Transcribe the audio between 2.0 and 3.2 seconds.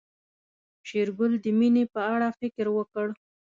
اړه فکر وکړ.